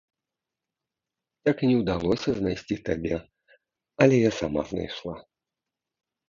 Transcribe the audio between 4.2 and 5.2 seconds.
я сама знайшла.